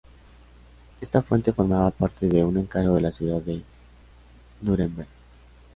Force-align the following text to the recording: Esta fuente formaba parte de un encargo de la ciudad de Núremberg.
Esta 0.99 1.21
fuente 1.21 1.53
formaba 1.53 1.91
parte 1.91 2.27
de 2.27 2.43
un 2.43 2.57
encargo 2.57 2.95
de 2.95 3.01
la 3.01 3.11
ciudad 3.11 3.39
de 3.39 3.61
Núremberg. 4.63 5.05